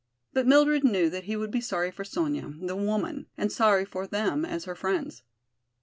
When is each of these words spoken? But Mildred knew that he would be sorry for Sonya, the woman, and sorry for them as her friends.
But 0.33 0.47
Mildred 0.47 0.83
knew 0.83 1.11
that 1.11 1.25
he 1.25 1.35
would 1.35 1.51
be 1.51 1.61
sorry 1.61 1.91
for 1.91 2.03
Sonya, 2.03 2.53
the 2.59 2.75
woman, 2.75 3.27
and 3.37 3.51
sorry 3.51 3.85
for 3.85 4.07
them 4.07 4.43
as 4.45 4.65
her 4.65 4.73
friends. 4.73 5.21